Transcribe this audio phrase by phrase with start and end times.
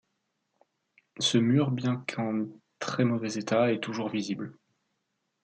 [1.19, 2.47] Ce mur bien qu'en
[2.79, 4.57] très mauvais état est toujours visible.